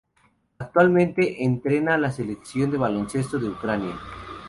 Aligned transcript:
Actualmente 0.57 1.43
entrena 1.43 1.93
a 1.93 1.97
la 1.99 2.11
Selección 2.11 2.71
de 2.71 2.77
baloncesto 2.79 3.37
de 3.37 3.49
Ucrania. 3.49 3.93